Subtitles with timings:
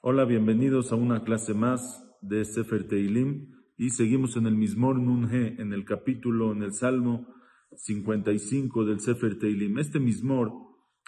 [0.00, 5.60] Hola, bienvenidos a una clase más de Sefer Teilim y seguimos en el Mismor Nunhe,
[5.60, 7.26] en el capítulo, en el Salmo
[7.74, 9.78] 55 del Sefer Teilim.
[9.78, 10.52] Este Mismor,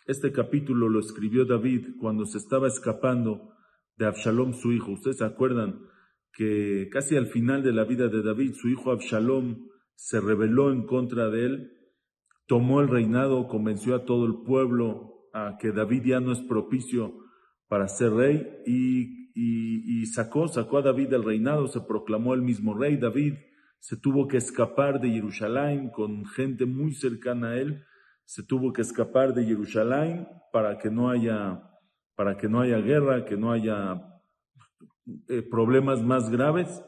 [0.06, 3.54] este capítulo lo escribió David cuando se estaba escapando
[3.96, 4.92] de Absalom, su hijo.
[4.92, 5.80] Ustedes se acuerdan
[6.32, 10.86] que casi al final de la vida de David, su hijo Absalom se rebeló en
[10.86, 11.72] contra de él,
[12.46, 17.14] tomó el reinado, convenció a todo el pueblo a que David ya no es propicio
[17.68, 22.96] para ser rey y, sacó, sacó a David del reinado, se proclamó el mismo rey
[22.96, 23.34] David,
[23.80, 27.84] se tuvo que escapar de Jerusalén con gente muy cercana a él,
[28.24, 31.62] se tuvo que escapar de Jerusalén para que no haya,
[32.14, 34.00] para que no haya guerra, que no haya
[35.28, 36.82] eh, problemas más graves,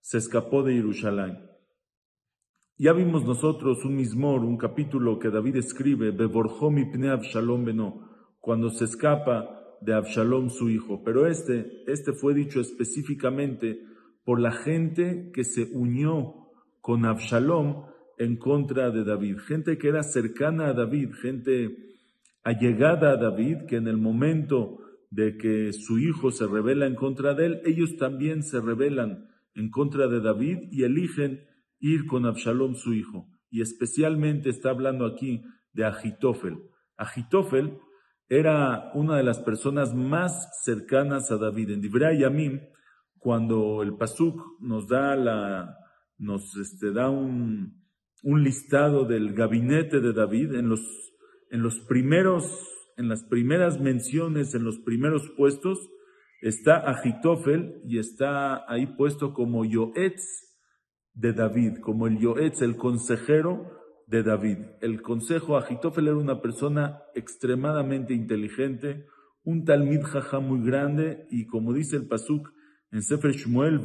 [0.00, 1.46] se escapó de Jerusalén.
[2.78, 8.68] Ya vimos nosotros un mismor, un capítulo que David escribe, Beborjom Pne Absalom Beno, cuando
[8.68, 11.02] se escapa de Absalom su hijo.
[11.02, 13.80] Pero este, este fue dicho específicamente
[14.24, 16.34] por la gente que se unió
[16.82, 17.86] con Absalom
[18.18, 19.38] en contra de David.
[19.38, 21.74] Gente que era cercana a David, gente
[22.44, 24.80] allegada a David, que en el momento
[25.10, 29.70] de que su hijo se revela en contra de él, ellos también se rebelan en
[29.70, 31.40] contra de David y eligen
[31.80, 33.26] ir con Absalom su hijo.
[33.50, 36.58] Y especialmente está hablando aquí de Agitofel.
[36.96, 37.78] Agitofel
[38.28, 41.70] era una de las personas más cercanas a David.
[41.70, 42.60] En Divrei Yamim,
[43.18, 45.76] cuando el Pasuk nos da la,
[46.18, 47.84] nos este, da un,
[48.22, 50.80] un listado del gabinete de David, en los,
[51.50, 52.44] en los primeros,
[52.96, 55.78] en las primeras menciones, en los primeros puestos,
[56.40, 60.45] está Agitofel y está ahí puesto como Yoetz
[61.16, 63.72] de David, como el Yoetz, el consejero
[64.06, 64.58] de David.
[64.80, 69.06] El consejo, Agitofel era una persona extremadamente inteligente,
[69.42, 72.50] un talmid jaja muy grande, y como dice el Pasuk
[72.92, 73.80] en Sefer Shmuel,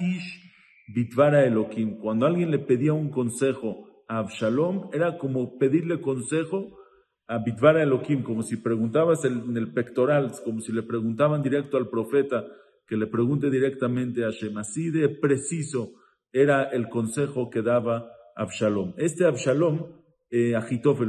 [0.00, 0.52] ish
[0.94, 1.98] bitvara Elohim.
[1.98, 6.78] Cuando alguien le pedía un consejo a Absalom, era como pedirle consejo
[7.26, 11.88] a Bitvara Elohim, como si preguntabas en el pectoral, como si le preguntaban directo al
[11.88, 12.44] profeta,
[12.86, 14.56] que le pregunte directamente a Shem.
[14.58, 15.92] Así de preciso
[16.32, 18.94] era el consejo que daba Absalom.
[18.96, 20.54] Este Absalom, eh,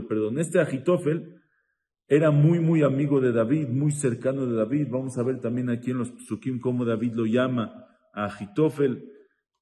[0.08, 1.42] perdón, este Agitofel
[2.08, 4.88] era muy, muy amigo de David, muy cercano de David.
[4.92, 9.12] Vamos a ver también aquí en los psukim cómo David lo llama a Agitofel.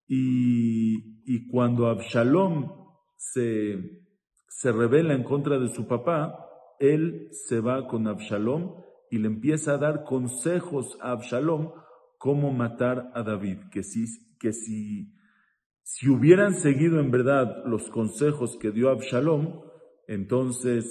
[0.05, 2.69] Y, y cuando Absalom
[3.15, 4.03] se,
[4.49, 6.37] se revela en contra de su papá,
[6.79, 8.75] él se va con Absalom
[9.09, 11.71] y le empieza a dar consejos a Absalom
[12.23, 14.05] cómo matar a David, que si,
[14.39, 15.13] que si
[15.83, 19.59] si hubieran seguido en verdad los consejos que dio Absalom,
[20.07, 20.85] entonces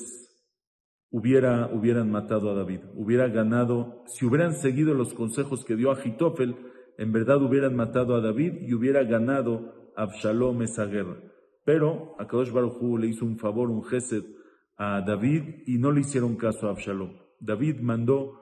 [1.10, 6.54] hubiera, hubieran matado a David, hubiera ganado, si hubieran seguido los consejos que dio Agitofel,
[6.98, 11.16] en verdad hubieran matado a David y hubiera ganado Absalom esa guerra.
[11.64, 14.24] Pero a Kadosh Baruj le hizo un favor, un gesed
[14.76, 17.16] a David y no le hicieron caso a Absalom.
[17.40, 18.41] David mandó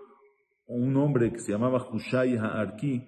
[0.77, 3.05] un hombre que se llamaba Hushai Ha'arki,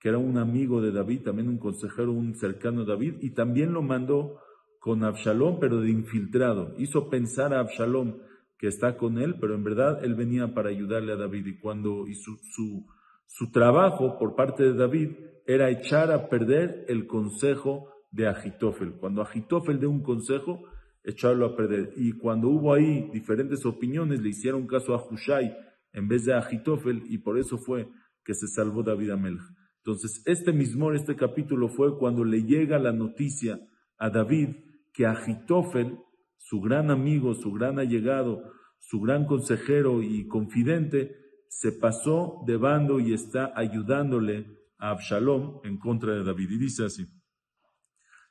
[0.00, 3.72] que era un amigo de David, también un consejero, un cercano a David, y también
[3.72, 4.40] lo mandó
[4.80, 6.74] con Absalom, pero de infiltrado.
[6.76, 8.18] Hizo pensar a Absalom
[8.58, 11.46] que está con él, pero en verdad él venía para ayudarle a David.
[11.46, 12.84] Y cuando y su, su,
[13.26, 15.10] su trabajo por parte de David
[15.46, 18.92] era echar a perder el consejo de Agitofel.
[18.94, 20.64] Cuando Agitofel dio un consejo,
[21.02, 21.92] echarlo a perder.
[21.96, 25.56] Y cuando hubo ahí diferentes opiniones, le hicieron caso a Hushai
[25.94, 27.88] en vez de Agitofel, y por eso fue
[28.24, 29.40] que se salvó David Amelch.
[29.78, 33.60] Entonces, este mismo, este capítulo fue cuando le llega la noticia
[33.98, 34.48] a David
[34.92, 35.98] que Agitofel,
[36.36, 38.42] su gran amigo, su gran allegado,
[38.78, 41.16] su gran consejero y confidente,
[41.48, 44.46] se pasó de bando y está ayudándole
[44.78, 46.50] a Absalom en contra de David.
[46.50, 47.06] Y dice así,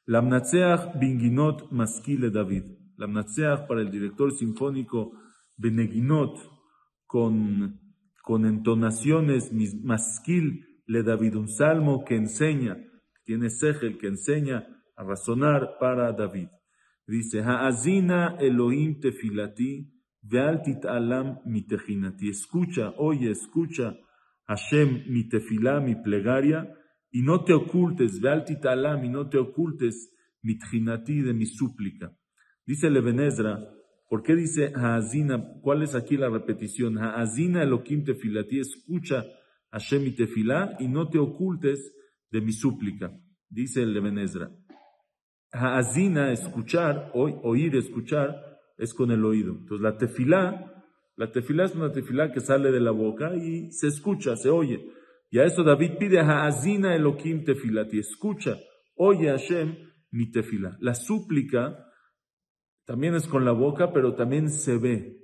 [0.06, 2.64] Lamnatseach binginot maskile David.
[2.98, 5.14] Lamnatseach para el director sinfónico
[5.56, 6.38] Beneginot
[7.14, 7.80] con,
[8.24, 9.52] con entonaciones
[9.84, 12.76] maskil le David, un salmo que enseña,
[13.24, 14.66] tiene Segel, que enseña
[14.96, 16.48] a razonar para David.
[17.06, 19.94] Dice, Ha'azina Elohim tefilati,
[20.24, 21.38] ve'altit alam
[22.20, 23.96] Escucha, oye, escucha,
[24.48, 26.68] Hashem mi tefilá, mi plegaria,
[27.12, 30.10] y no te ocultes, ve'altit alam, y no te ocultes
[30.42, 32.12] mi de mi súplica.
[32.66, 33.60] Dice Levenezra,
[34.14, 35.44] ¿por qué dice Ha'azina?
[35.64, 37.00] ¿Cuál es aquí la repetición?
[37.00, 39.26] Ha'azina Elohim tefilati, escucha,
[39.72, 41.96] Hashem y tefilá, y no te ocultes
[42.30, 43.12] de mi súplica,
[43.50, 44.52] dice el Levenezra.
[45.52, 49.54] Haazina, escuchar, oír, escuchar, es con el oído.
[49.54, 53.88] Entonces la tefilá, la tefilá es una tefilá que sale de la boca y se
[53.88, 54.92] escucha, se oye.
[55.32, 58.60] Y a eso David pide Haazina Elohim tefilati, escucha,
[58.96, 59.76] oye Hashem
[60.12, 60.78] mi tefilá.
[60.82, 61.90] La súplica
[62.86, 65.20] también es con la boca, pero también se ve.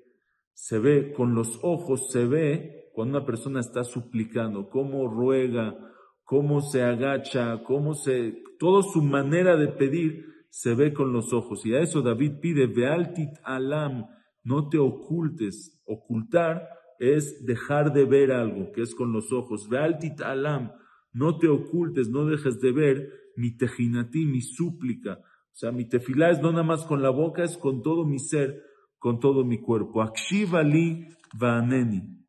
[0.53, 5.75] Se ve con los ojos, se ve cuando una persona está suplicando, cómo ruega,
[6.23, 11.65] cómo se agacha, cómo se, toda su manera de pedir se ve con los ojos.
[11.65, 14.05] Y a eso David pide, Vealtit alam,
[14.43, 15.81] no te ocultes.
[15.85, 16.67] Ocultar
[16.99, 19.69] es dejar de ver algo, que es con los ojos.
[19.69, 20.71] Vealtit alam,
[21.13, 25.19] no te ocultes, no dejes de ver mi tejinati, mi súplica.
[25.59, 28.63] Sea, mi tefilá es no nada más con la boca, es con todo mi ser,
[28.97, 30.01] con todo mi cuerpo.
[30.01, 32.25] Akshivali vaneni.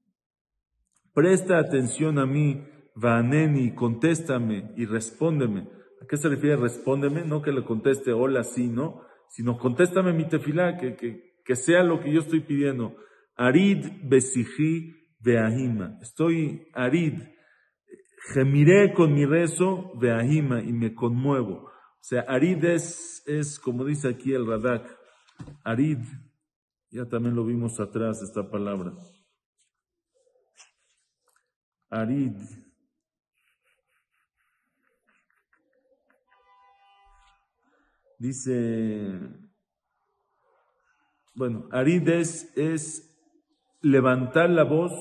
[1.14, 2.66] Presta atención a mí,
[2.96, 5.68] Vaneni, contéstame y respóndeme.
[6.02, 7.24] ¿A qué se refiere respóndeme?
[7.24, 12.00] No que le conteste hola, sí, no, sino contéstame mi tefilá, que, que, sea lo
[12.00, 12.96] que yo estoy pidiendo.
[13.36, 16.00] Arid besiji veahima.
[16.02, 17.14] Estoy arid.
[18.34, 21.69] Gemiré con mi rezo veahima y me conmuevo.
[22.00, 24.98] O sea, arid es, como dice aquí el Radak.
[25.64, 25.98] Arid,
[26.90, 28.92] ya también lo vimos atrás esta palabra.
[31.90, 32.32] Arid.
[38.18, 39.18] Dice,
[41.34, 43.06] bueno, Arid es,
[43.82, 44.92] levantar la voz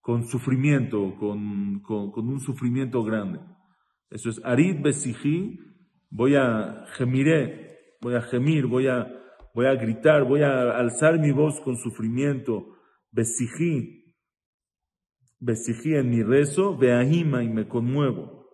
[0.00, 3.40] con sufrimiento, con, con, un sufrimiento grande.
[4.10, 5.58] Eso es Arid Besiji,
[6.10, 9.06] voy a gemiré, voy a gemir, voy a,
[9.54, 12.74] voy a gritar, voy a alzar mi voz con sufrimiento.
[13.10, 13.98] Besiji,
[15.40, 18.46] Besijí en mi rezo, veahima y me conmuevo.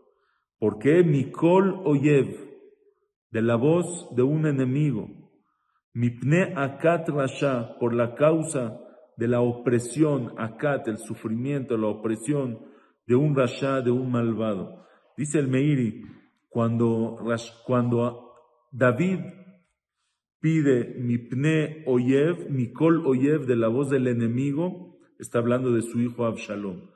[0.58, 2.36] Porque mi kol oyev,
[3.30, 5.08] de la voz de un enemigo,
[5.94, 8.80] mi pne akat rasha, por la causa
[9.16, 12.60] de la opresión, akat, el sufrimiento, la opresión
[13.06, 14.84] de un rasha, de un malvado.
[15.16, 16.02] Dice el Meiri,
[16.54, 17.18] cuando,
[17.66, 18.32] cuando
[18.70, 19.18] David
[20.38, 25.82] pide mi pne oyev, mi kol oyev, de la voz del enemigo, está hablando de
[25.82, 26.90] su hijo Absalom.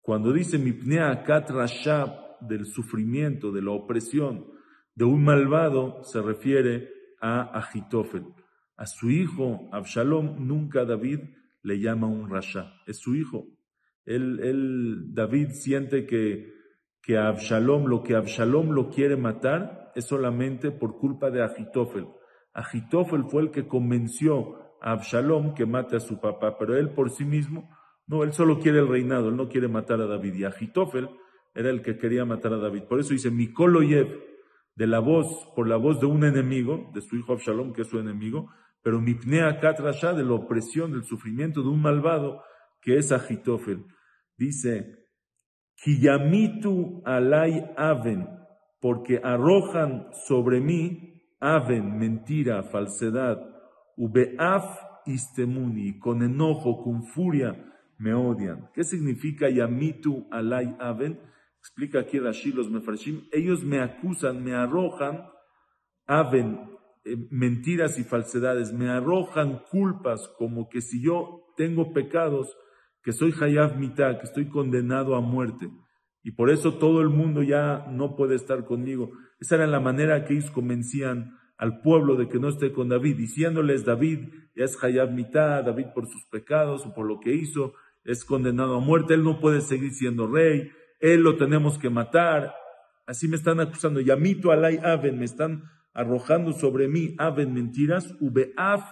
[0.00, 4.46] Cuando dice Mipnea Akat Rashab, del sufrimiento, de la opresión
[4.94, 6.88] de un malvado, se refiere
[7.20, 8.24] a Agitofel.
[8.78, 11.20] A su hijo Absalom nunca David
[11.62, 13.46] le llama un Rasha, es su hijo.
[14.06, 16.61] Él, David siente que,
[17.02, 22.06] que a Absalom, lo que Absalom lo quiere matar es solamente por culpa de Agitofel.
[22.54, 27.24] Agitofel fue el que convenció Absalom que mate a su papá, pero él por sí
[27.24, 27.68] mismo,
[28.06, 30.34] no, él solo quiere el reinado, él no quiere matar a David.
[30.34, 31.08] Y Agitofel
[31.54, 32.84] era el que quería matar a David.
[32.84, 34.32] Por eso dice, Mikoloyev,
[34.74, 37.88] de la voz, por la voz de un enemigo, de su hijo Absalom, que es
[37.88, 38.50] su enemigo,
[38.82, 42.42] pero Mipnea Katrasha, de la opresión, del sufrimiento de un malvado,
[42.80, 43.84] que es Agitofel.
[44.36, 45.01] Dice,
[45.76, 48.28] Kiyamitu alay aven,
[48.80, 53.38] porque arrojan sobre mí aven, mentira, falsedad,
[53.96, 54.64] Ubeaf
[55.06, 57.54] istemuni, con enojo, con furia,
[57.98, 58.70] me odian.
[58.74, 61.20] ¿Qué significa yamitu alay aven?
[61.58, 62.68] Explica aquí Rashi los.
[63.32, 65.26] Ellos me acusan, me arrojan
[66.06, 66.58] aven,
[67.04, 72.56] eh, mentiras y falsedades, me arrojan culpas como que si yo tengo pecados,
[73.02, 75.70] que soy hayab mitad, que estoy condenado a muerte.
[76.22, 79.10] Y por eso todo el mundo ya no puede estar conmigo.
[79.40, 83.16] Esa era la manera que ellos convencían al pueblo de que no esté con David,
[83.16, 87.74] diciéndoles David ya es Hayab mitad, David por sus pecados o por lo que hizo,
[88.04, 92.52] es condenado a muerte, él no puede seguir siendo rey, él lo tenemos que matar.
[93.06, 98.82] Así me están acusando, Yamito alay aven, me están arrojando sobre mí aven mentiras, ubeaf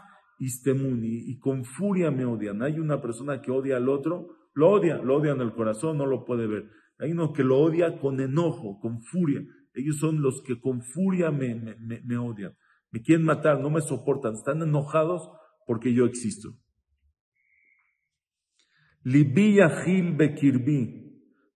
[0.40, 2.62] y con furia me odian.
[2.62, 6.06] Hay una persona que odia al otro, lo odia, lo odia en el corazón, no
[6.06, 6.70] lo puede ver.
[6.98, 9.42] Hay uno que lo odia con enojo, con furia.
[9.74, 12.54] Ellos son los que con furia me, me, odian.
[12.90, 14.32] Me quieren matar, no me soportan.
[14.32, 15.30] Están enojados
[15.66, 16.48] porque yo existo.
[19.02, 20.96] Libi Yahil Bekirbi.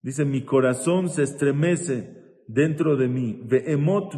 [0.03, 3.49] Dice, mi corazón se estremece dentro de mí.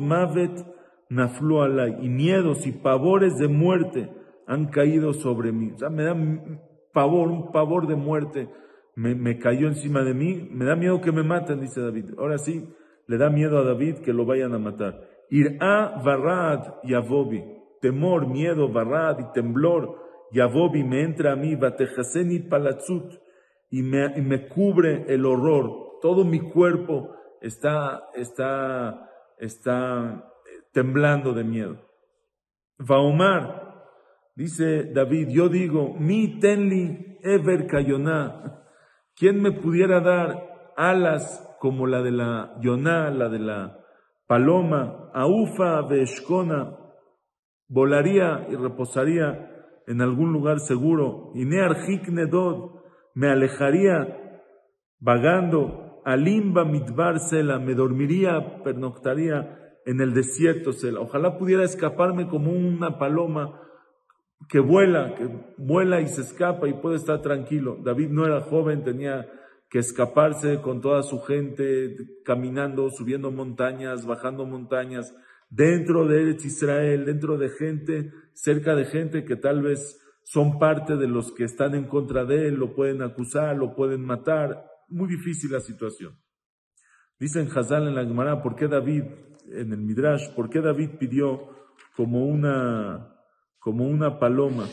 [0.00, 0.66] Mavet.
[1.08, 4.11] Y miedos y pavores de muerte
[4.47, 5.73] han caído sobre mí.
[5.73, 6.17] O sea, me da
[6.93, 8.49] pavor, un pavor de muerte.
[8.95, 10.49] Me, me cayó encima de mí.
[10.50, 12.11] Me da miedo que me maten, dice David.
[12.19, 12.67] Ahora sí,
[13.07, 15.00] le da miedo a David que lo vayan a matar.
[15.31, 17.43] Irá varad yavobi,
[17.81, 19.97] temor, miedo, varad y temblor,
[20.33, 23.15] yavobi me entra a mí, batejaseni palatzut,
[23.71, 25.99] y me, y me cubre el horror.
[26.00, 27.11] Todo mi cuerpo
[27.41, 30.25] está, está, está
[30.73, 31.76] temblando de miedo.
[32.79, 33.65] Vaomar,
[34.37, 38.62] dice David, yo digo, mi tenli ever kayoná,
[39.16, 43.78] ¿quién me pudiera dar alas como la de la yoná, la de la
[44.26, 46.76] paloma, aufa veshkona,
[47.69, 49.50] volaría y reposaría
[49.87, 52.83] en algún lugar seguro, y nearjik nedod,
[53.14, 54.43] me alejaría
[55.00, 61.00] vagando, alimba mitbar sela, me dormiría, pernoctaría en el desierto sela.
[61.00, 63.61] Ojalá pudiera escaparme como una paloma
[64.49, 67.79] que vuela, que vuela y se escapa y puede estar tranquilo.
[67.83, 69.26] David no era joven, tenía
[69.69, 75.15] que escaparse con toda su gente, caminando, subiendo montañas, bajando montañas,
[75.50, 80.97] dentro de Eretz Israel, dentro de gente, cerca de gente que tal vez son parte
[80.97, 84.65] de los que están en contra de él, lo pueden acusar, lo pueden matar.
[84.88, 86.19] Muy difícil la situación.
[87.19, 89.05] Dicen Hazal en la Gemara, ¿por qué David,
[89.53, 91.49] en el Midrash, por qué David pidió
[91.97, 93.15] como una,
[93.66, 94.68] como una paloma,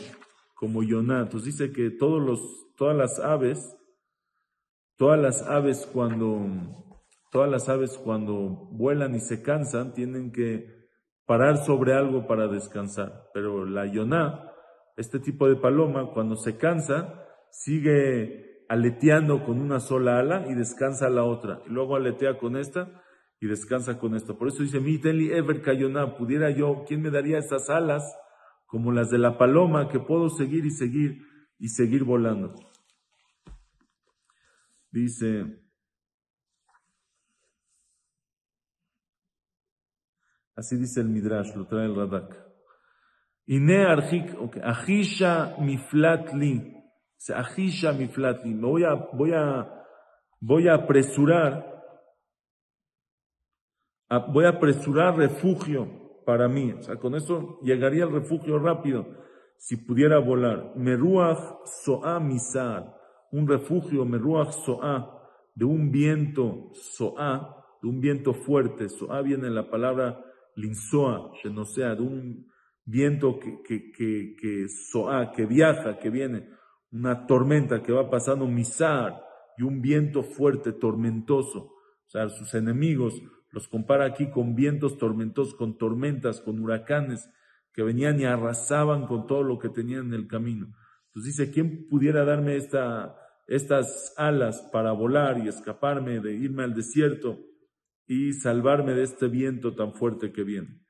[0.54, 1.22] como Yoná?
[1.22, 2.40] Entonces dice que todos los,
[2.76, 3.76] todas las aves,
[4.96, 6.46] todas las aves cuando,
[7.32, 10.68] todas las aves cuando vuelan y se cansan tienen que
[11.26, 13.30] parar sobre algo para descansar.
[13.34, 14.52] Pero la Yoná,
[14.96, 17.20] este tipo de paloma, cuando se cansa,
[17.50, 21.62] sigue aleteando con una sola ala y descansa la otra.
[21.66, 23.02] Y luego aletea con esta
[23.40, 24.34] y descansa con esta.
[24.34, 28.04] Por eso dice, mi teli ever kayoná, pudiera yo, ¿quién me daría estas alas
[28.66, 31.22] como las de la paloma que puedo seguir y seguir
[31.58, 32.54] y seguir volando?
[34.90, 35.44] Dice,
[40.54, 42.44] así dice el Midrash, lo trae el Radak.
[43.46, 46.74] Ine arjik, okay, ajisha miflatli,
[47.34, 49.68] ajisha miflatli, me voy a, voy a,
[50.40, 51.82] voy a apresurar,
[54.32, 59.06] voy a apresurar refugio para mí, o sea, con eso llegaría al refugio rápido,
[59.56, 60.72] si pudiera volar.
[60.76, 62.94] Meruach soa misar,
[63.34, 65.10] un refugio, Meruach So'a,
[65.54, 68.88] de un viento So'a, de un viento fuerte.
[68.88, 71.32] So'a viene la palabra Linsoa,
[71.64, 72.46] sea, de un
[72.84, 76.48] viento que, que, que, que So'a, que viaja, que viene,
[76.92, 79.20] una tormenta que va pasando Misar,
[79.58, 81.58] y un viento fuerte, tormentoso.
[82.06, 83.20] O sea, sus enemigos
[83.54, 87.30] los compara aquí con vientos tormentosos, con tormentas, con huracanes
[87.72, 90.74] que venían y arrasaban con todo lo que tenían en el camino.
[91.06, 93.14] Entonces dice, ¿quién pudiera darme esta,
[93.46, 97.38] estas alas para volar y escaparme de irme al desierto
[98.06, 100.80] y salvarme de este viento tan fuerte que viene.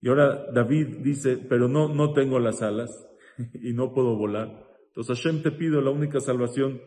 [0.00, 2.90] Y ahora David dice, pero no, no tengo las alas
[3.54, 4.66] y no puedo volar.
[4.88, 6.80] Entonces Hashem te pido, la única salvación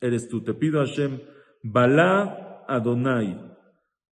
[0.00, 0.42] eres tú.
[0.42, 1.20] Te pido Hashem,
[1.62, 3.51] Bala Adonai,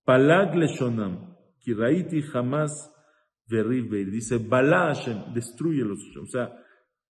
[0.04, 2.90] Palag Leshonam, Kiraiti jamás
[3.50, 4.10] Verribeir.
[4.10, 6.50] Dice, Bala Hashem, destruyelos O sea,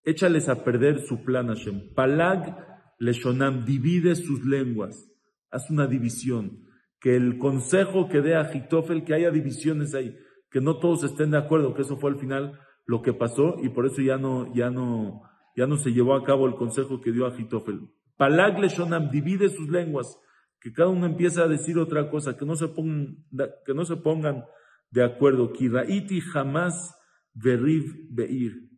[0.03, 1.95] échales a perder su plan Hashem.
[1.95, 2.57] Palag
[2.99, 5.11] Leshonam, divide sus lenguas,
[5.51, 6.65] haz una división.
[7.01, 10.15] Que el consejo que dé a Jitofel, que haya divisiones ahí,
[10.51, 13.71] que no todos estén de acuerdo, que eso fue al final lo que pasó y
[13.71, 15.23] por eso ya no, ya no,
[15.57, 17.89] ya no se llevó a cabo el consejo que dio a Jitofel.
[18.19, 20.19] Palag Leshonam, divide sus lenguas,
[20.61, 23.25] que cada uno empiece a decir otra cosa, que no se pongan,
[23.65, 24.45] que no se pongan
[24.91, 25.53] de acuerdo.
[25.53, 26.95] Kiraiti jamás
[27.35, 28.69] veriv beir.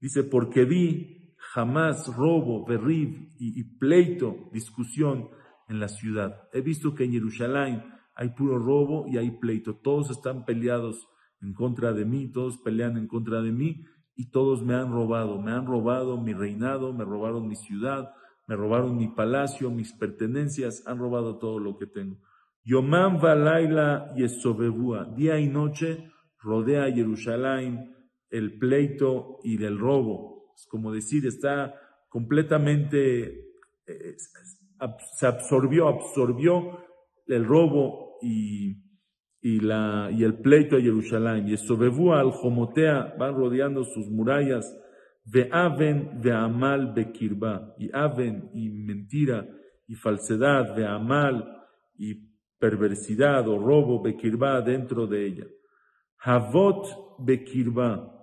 [0.00, 5.28] Dice, porque vi jamás robo, berrib y, pleito, discusión
[5.68, 6.48] en la ciudad.
[6.52, 9.76] He visto que en Jerusalén hay puro robo y hay pleito.
[9.76, 11.08] Todos están peleados
[11.40, 15.40] en contra de mí, todos pelean en contra de mí y todos me han robado.
[15.40, 18.12] Me han robado mi reinado, me robaron mi ciudad,
[18.46, 22.18] me robaron mi palacio, mis pertenencias, han robado todo lo que tengo.
[22.64, 27.94] Yomam Valaila Yesobebua, día y noche rodea Jerusalén
[28.30, 30.52] el pleito y el robo.
[30.56, 31.74] Es como decir, está
[32.08, 33.46] completamente,
[33.86, 34.16] eh,
[35.16, 36.78] se absorbió, absorbió
[37.26, 38.82] el robo y,
[39.40, 41.48] el pleito de Jerusalén.
[41.48, 44.74] Y Sobebúa al Jomotea van rodeando sus murallas.
[45.24, 47.74] De Aven, de Amal, Bekirba.
[47.78, 49.46] Y Aven, y mentira,
[49.86, 51.44] y falsedad, de Amal,
[51.96, 52.14] y
[52.58, 55.46] perversidad o robo, Bekirba, dentro de ella.
[56.18, 56.86] Havot,
[57.18, 58.14] Bekirba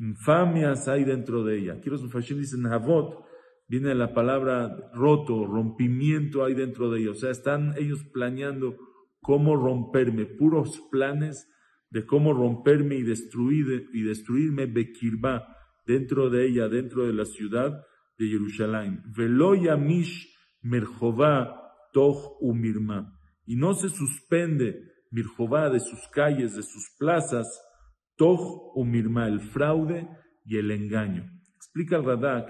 [0.00, 1.74] infamias hay dentro de ella.
[1.74, 3.22] Aquí los mufashim dicen Havot,
[3.68, 7.10] viene la palabra roto, rompimiento hay dentro de ella.
[7.10, 8.76] O sea, están ellos planeando
[9.20, 11.48] cómo romperme, puros planes
[11.90, 15.56] de cómo romperme y, destruir, y destruirme Bekirba,
[15.90, 17.84] dentro de ella, dentro de la ciudad
[18.16, 19.02] de Jerusalén.
[19.16, 20.32] Veloyamish
[20.62, 21.60] merjová
[21.92, 23.18] toch umirma.
[23.44, 27.48] Y no se suspende Mirjová, de sus calles, de sus plazas,
[28.16, 28.40] Toj
[28.76, 30.08] o Mirma, el fraude
[30.44, 31.28] y el engaño.
[31.56, 32.48] Explica el Radak,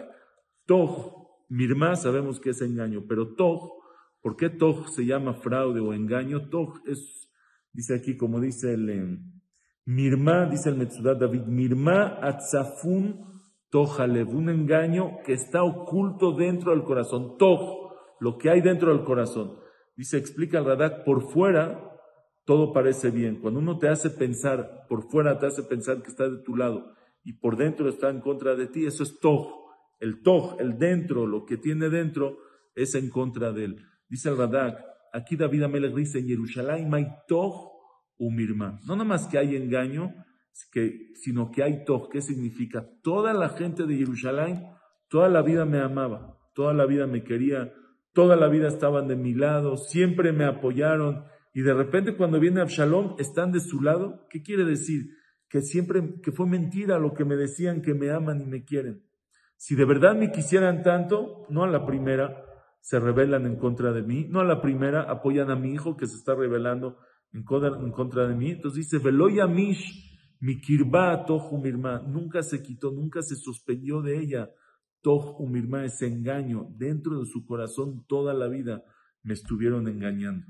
[0.67, 1.17] Toj,
[1.49, 3.61] Mirma sabemos que es engaño, pero Toj,
[4.21, 6.51] ¿por qué Toj se llama fraude o engaño?
[6.51, 7.31] Toj es,
[7.73, 9.19] dice aquí, como dice el eh,
[9.91, 13.27] Mirma, dice el Metzudat David, Mirma atzafun
[13.71, 17.37] Tojalev, un engaño que está oculto dentro del corazón.
[17.39, 19.59] Toj, lo que hay dentro del corazón.
[19.97, 21.89] Dice, explica el Radak, por fuera
[22.45, 23.41] todo parece bien.
[23.41, 26.95] Cuando uno te hace pensar, por fuera te hace pensar que está de tu lado
[27.25, 29.49] y por dentro está en contra de ti, eso es Toj.
[29.99, 32.39] El Toj, el dentro, lo que tiene dentro,
[32.77, 33.77] es en contra de él.
[34.09, 37.80] Dice el Radak, aquí David Amelech dice, en Jerusalén hay Toj
[38.21, 38.79] Umirma.
[38.87, 40.15] No nada más que hay engaño,
[40.71, 42.09] que, sino que hay Toj.
[42.11, 42.87] ¿Qué significa?
[43.03, 44.67] Toda la gente de Jerusalén,
[45.09, 47.73] toda la vida me amaba, toda la vida me quería,
[48.13, 52.61] toda la vida estaban de mi lado, siempre me apoyaron, y de repente cuando viene
[52.61, 55.17] Absalom están de su lado, ¿qué quiere decir?
[55.49, 59.03] Que siempre, que fue mentira lo que me decían que me aman y me quieren.
[59.57, 62.45] Si de verdad me quisieran tanto, no a la primera
[62.81, 66.07] se rebelan en contra de mí, no a la primera apoyan a mi hijo que
[66.07, 66.99] se está rebelando
[67.33, 68.51] en contra, de mí.
[68.51, 74.19] Entonces dice, Veloya Mish, mi kirba tohu mirma, nunca se quitó, nunca se suspendió de
[74.19, 74.51] ella.
[75.03, 78.85] Tohu mirma, ese engaño, dentro de su corazón toda la vida
[79.23, 80.47] me estuvieron engañando.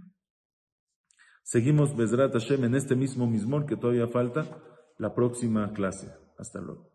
[1.42, 4.62] Seguimos Bezrat Hashem en este mismo mismor que todavía falta
[4.99, 6.12] la próxima clase.
[6.38, 6.89] Hasta luego.